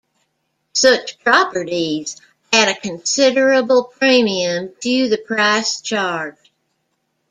[0.73, 2.19] Such properties
[2.51, 6.49] add a considerable premium to the price charged.